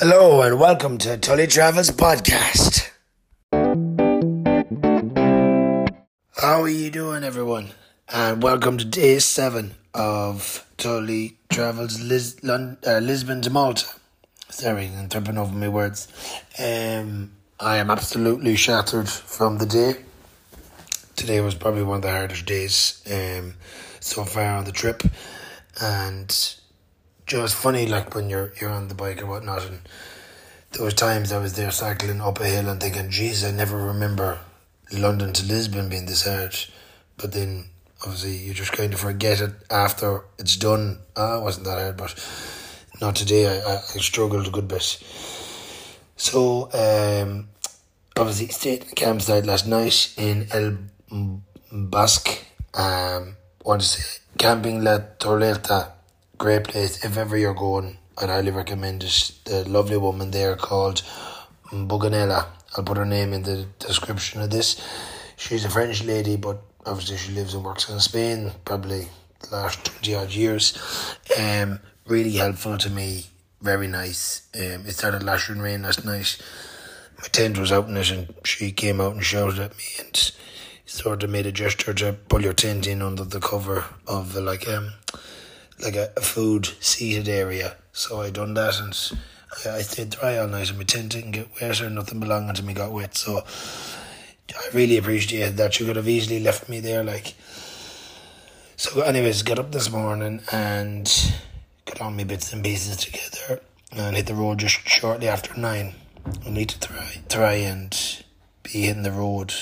[0.00, 2.88] Hello and welcome to Tully Travels Podcast.
[6.36, 7.70] How are you doing, everyone?
[8.08, 13.86] And welcome to day seven of Tully Travels uh, Lisbon to Malta.
[14.48, 16.06] Sorry, I'm tripping over my words.
[16.60, 19.94] Um, I am absolutely shattered from the day.
[21.16, 23.54] Today was probably one of the hardest days um,
[23.98, 25.02] so far on the trip,
[25.82, 26.54] and
[27.28, 29.80] just funny like when you're you're on the bike or whatnot, and
[30.72, 33.76] there was times I was there cycling up a hill and thinking, "Geez, I never
[33.76, 34.40] remember
[34.92, 36.56] London to Lisbon being this hard,"
[37.18, 37.66] but then
[38.02, 40.98] obviously you just kind of forget it after it's done.
[41.16, 42.14] Ah, it wasn't that hard, but
[43.00, 43.46] not today.
[43.46, 44.98] I, I, I struggled a good bit.
[46.16, 47.48] So um,
[48.16, 50.78] obviously stayed in the campsite last night in El
[51.70, 52.44] Bosque.
[52.74, 55.92] Um, want to say camping La Torreta,
[56.38, 57.04] great place.
[57.04, 59.32] If ever you're going, I'd highly recommend it.
[59.44, 61.02] The lovely woman there called
[61.72, 62.46] Begoña.
[62.76, 64.80] I'll put her name in the description of this.
[65.36, 69.08] She's a French lady, but obviously she lives and works in Spain, probably
[69.40, 70.78] the last 20 odd years.
[71.38, 73.26] Um, really helpful to me,
[73.60, 74.48] very nice.
[74.54, 76.40] Um, it started lashing rain last night.
[77.18, 80.32] My tent was out in it, and she came out and shouted at me and
[80.86, 84.40] sort of made a gesture to pull your tent in under the cover of the,
[84.40, 84.92] like um
[85.80, 87.76] like a, a food seated area.
[87.92, 88.92] So I done that and
[89.66, 92.62] I, stayed dry all night and my tent didn't get wet or nothing belonging to
[92.62, 93.16] me got wet.
[93.16, 95.78] So I really appreciate that.
[95.80, 97.34] You could have easily left me there like
[98.78, 101.12] so anyways, got up this morning and
[101.84, 105.96] got all my bits and pieces together and hit the road just shortly after nine.
[106.46, 107.90] I need to try try and
[108.62, 109.52] be hitting the road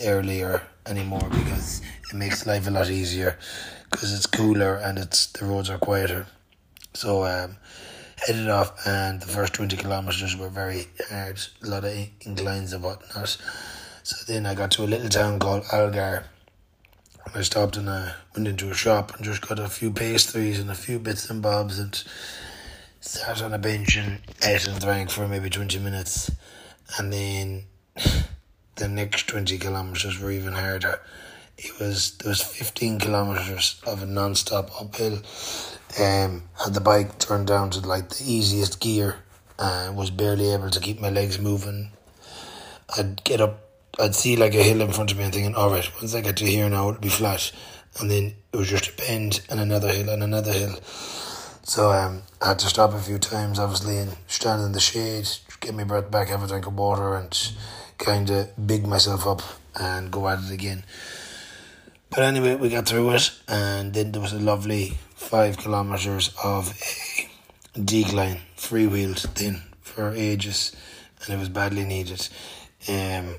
[0.00, 3.38] earlier anymore because it makes life a lot easier
[3.90, 6.26] because it's cooler and it's the roads are quieter.
[6.94, 7.56] So um,
[8.26, 12.82] headed off and the first twenty kilometers were very hard, a lot of inclines and
[12.82, 13.36] whatnot.
[14.02, 16.24] So then I got to a little town called Algar.
[17.34, 20.70] I stopped and I went into a shop and just got a few pastries and
[20.70, 22.02] a few bits and bobs and
[23.00, 26.30] sat on a bench and ate and drank for maybe 20 minutes.
[26.98, 27.64] And then
[28.76, 31.00] the next 20 kilometres were even harder.
[31.58, 35.22] It was, there was 15 kilometres of a non-stop uphill.
[35.98, 39.16] Um, had the bike turned down to like the easiest gear
[39.58, 41.90] and was barely able to keep my legs moving.
[42.96, 43.66] I'd get up
[43.98, 46.20] I'd see like a hill in front of me and thinking, all right, once I
[46.20, 47.50] get to here now, it'll be flat.
[47.98, 50.78] And then it was just a bend and another hill and another hill.
[51.68, 55.28] So um, I had to stop a few times, obviously, and stand in the shade,
[55.58, 57.36] get my breath back, have a drink of water, and
[57.98, 59.42] kind of big myself up
[59.74, 60.84] and go at it again.
[62.08, 66.72] But anyway, we got through it, and then there was a lovely five kilometres of
[67.74, 70.70] a decline, freewheeled then for ages,
[71.24, 72.28] and it was badly needed.
[72.88, 73.38] Um,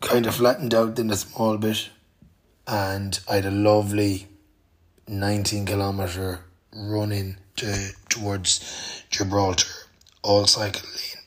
[0.00, 1.88] kind of flattened out in a small bit,
[2.66, 4.26] and I had a lovely
[5.06, 6.40] 19 kilometre
[6.74, 9.68] running to towards Gibraltar,
[10.22, 11.24] all cycle lane.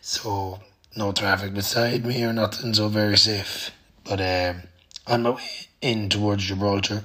[0.00, 0.60] So
[0.96, 3.70] no traffic beside me or nothing, so very safe.
[4.04, 4.62] But um,
[5.06, 7.04] on my way in towards Gibraltar,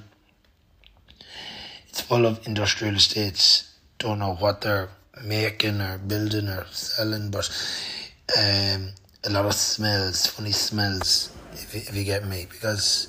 [1.88, 3.74] it's full of industrial estates.
[3.98, 4.90] Don't know what they're
[5.24, 7.48] making or building or selling, but
[8.36, 8.92] um,
[9.24, 13.08] a lot of smells, funny smells, if you, if you get me, because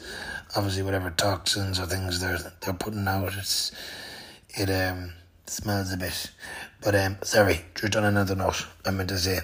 [0.55, 3.71] obviously whatever toxins or things they're they're putting out, it's
[4.57, 5.13] it um
[5.45, 6.31] smells a bit.
[6.81, 9.39] But um, sorry, just on another note, I meant to say,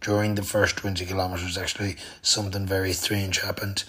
[0.00, 3.84] during the first twenty kilometers, actually something very strange happened.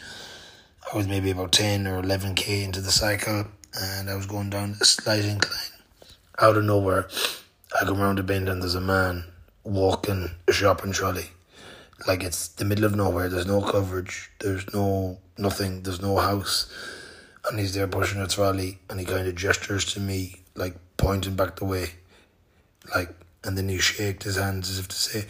[0.92, 3.46] I was maybe about ten or eleven k into the cycle,
[3.80, 5.72] and I was going down a slight incline.
[6.40, 7.08] Out of nowhere,
[7.80, 9.26] I come round a bend and there's a man
[9.64, 11.30] walking a shopping trolley
[12.08, 13.30] like it's the middle of nowhere.
[13.30, 14.32] There's no coverage.
[14.40, 15.84] There's no nothing.
[15.84, 16.72] There's no house,
[17.50, 21.36] and he's there pushing a trolley, and he kind of gestures to me, like pointing
[21.36, 21.92] back the way,
[22.96, 23.14] like,
[23.44, 25.26] and then he shaked his hands as if to say,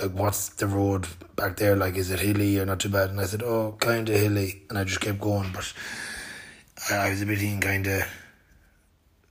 [0.00, 1.06] like, what's the road
[1.36, 1.76] back there?
[1.76, 3.10] Like, is it hilly or not too bad?
[3.10, 5.72] And I said, oh, kind of hilly, and I just kept going, but
[6.90, 8.02] I, I was a bit kind of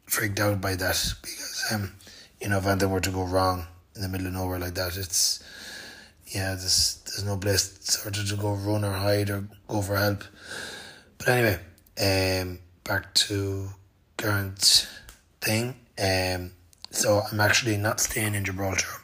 [0.05, 1.93] freaked out by that because, um,
[2.41, 4.97] you know, if anything were to go wrong in the middle of nowhere like that,
[4.97, 5.43] it's
[6.27, 9.97] yeah, there's there's no place sort of to go run or hide or go for
[9.97, 10.23] help.
[11.17, 13.69] But anyway, um, back to
[14.17, 14.87] current
[15.43, 15.75] thing.
[15.97, 16.51] Um,
[16.89, 19.01] so I'm actually not staying in Gibraltar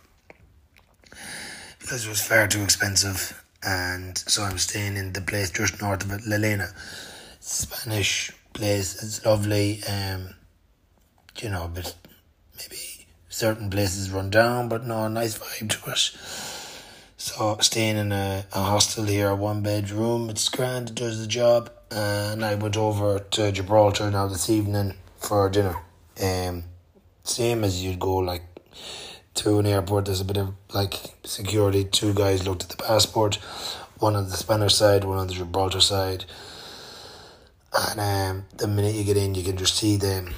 [1.80, 6.04] because it was far too expensive, and so I'm staying in the place just north
[6.04, 6.72] of it, La Línea,
[7.40, 9.02] Spanish place.
[9.04, 9.82] It's lovely.
[9.88, 10.36] Um,
[11.42, 11.96] you know, but
[12.58, 16.12] maybe certain places run down, but no, nice vibe to it.
[17.18, 21.28] So staying in a, a hostel here, a one bedroom, it's grand, it does the
[21.28, 21.72] job.
[21.92, 25.82] And I went over to Gibraltar now this evening for dinner.
[26.22, 26.64] Um,
[27.24, 28.44] same as you'd go like
[29.36, 30.06] to an airport.
[30.06, 31.84] There's a bit of like security.
[31.86, 33.36] Two guys looked at the passport,
[34.00, 36.26] one on the Spanish side, one on the Gibraltar side.
[37.74, 40.32] And um, the minute you get in, you can just see the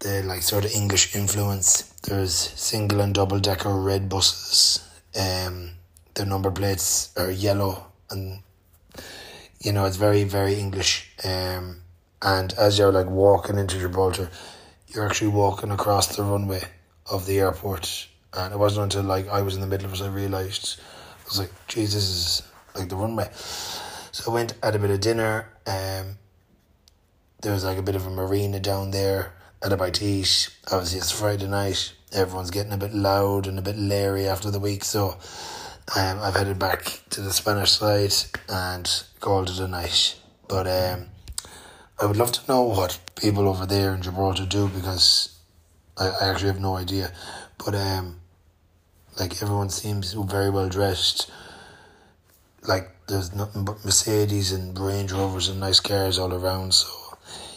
[0.00, 1.82] the like sort of English influence.
[2.02, 4.88] There's single and double decker red buses.
[5.18, 5.72] Um,
[6.14, 8.40] the number plates are yellow, and
[9.60, 11.10] you know it's very very English.
[11.24, 11.82] Um,
[12.22, 14.30] and as you're like walking into Gibraltar,
[14.88, 16.62] you're actually walking across the runway
[17.10, 18.08] of the airport.
[18.32, 21.24] And it wasn't until like I was in the middle of it I realised I
[21.24, 22.42] was like, Jesus, is
[22.74, 23.28] like the runway.
[23.32, 25.48] So I went had a bit of dinner.
[25.66, 26.18] Um,
[27.42, 30.50] there was like a bit of a marina down there at a bite eat.
[30.70, 31.92] Obviously, it's Friday night.
[32.12, 34.84] Everyone's getting a bit loud and a bit leery after the week.
[34.84, 35.18] So
[35.96, 38.14] um, I've headed back to the Spanish side
[38.48, 38.90] and
[39.20, 40.16] called it a night.
[40.48, 41.06] But um,
[42.00, 45.36] I would love to know what people over there in Gibraltar do because
[45.96, 47.12] I, I actually have no idea.
[47.64, 48.20] But um,
[49.18, 51.28] like everyone seems very well dressed.
[52.62, 56.72] Like there's nothing but Mercedes and Range Rovers and nice cars all around.
[56.72, 56.88] So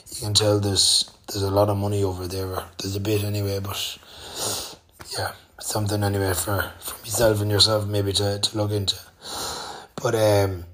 [0.10, 2.64] you can tell there's there's a lot of money over there.
[2.80, 3.98] There's a bit anyway, but
[5.18, 8.98] yeah, something anyway for, for myself and yourself maybe to, to look into.
[10.02, 10.66] But um,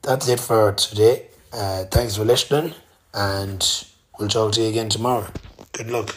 [0.00, 1.27] that's it for today.
[1.52, 2.74] Uh, thanks for listening,
[3.14, 3.84] and
[4.18, 5.26] we'll talk to you again tomorrow.
[5.72, 6.14] Good luck.